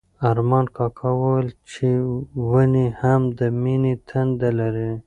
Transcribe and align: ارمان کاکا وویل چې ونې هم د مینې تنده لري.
ارمان 0.29 0.65
کاکا 0.75 1.09
وویل 1.19 1.49
چې 1.71 1.87
ونې 2.49 2.87
هم 3.01 3.21
د 3.39 3.39
مینې 3.61 3.93
تنده 4.09 4.49
لري. 4.59 4.89